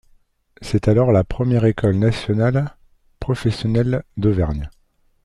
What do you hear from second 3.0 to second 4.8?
professionnelle d'Auvergne.